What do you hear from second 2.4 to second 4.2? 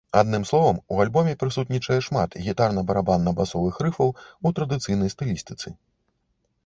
гітарна-барабанна-басовых рыфаў